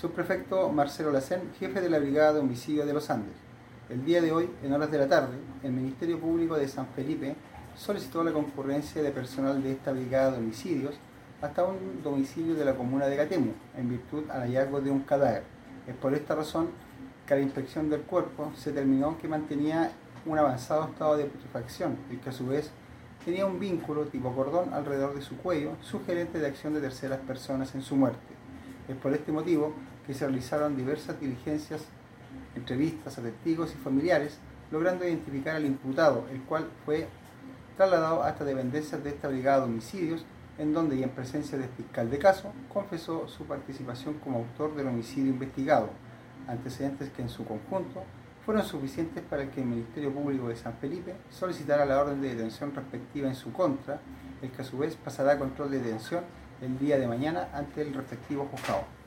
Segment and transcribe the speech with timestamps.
[0.00, 3.34] Subprefecto Marcelo Lacén, jefe de la Brigada de Homicidio de los Andes.
[3.90, 7.36] El día de hoy, en horas de la tarde, el Ministerio Público de San Felipe
[7.76, 10.94] solicitó la concurrencia de personal de esta Brigada de Homicidios
[11.42, 15.42] hasta un domicilio de la comuna de Catemu, en virtud al hallazgo de un cadáver.
[15.86, 16.70] Es por esta razón
[17.26, 19.92] que la inspección del cuerpo se determinó que mantenía
[20.24, 22.70] un avanzado estado de putrefacción y que a su vez
[23.22, 27.74] tenía un vínculo tipo cordón alrededor de su cuello, sugerente de acción de terceras personas
[27.74, 28.39] en su muerte.
[28.88, 29.72] Es por este motivo
[30.06, 31.84] que se realizaron diversas diligencias,
[32.54, 34.38] entrevistas a testigos y familiares,
[34.70, 37.08] logrando identificar al imputado, el cual fue
[37.76, 40.24] trasladado hasta dependencias de esta brigada de homicidios,
[40.58, 44.88] en donde y en presencia del fiscal de caso, confesó su participación como autor del
[44.88, 45.88] homicidio investigado,
[46.46, 48.02] antecedentes que en su conjunto
[48.44, 52.74] fueron suficientes para que el Ministerio Público de San Felipe solicitara la orden de detención
[52.74, 54.00] respectiva en su contra,
[54.42, 56.24] el que a su vez pasará a control de detención
[56.62, 58.99] el día de mañana ante el respectivo juzgado.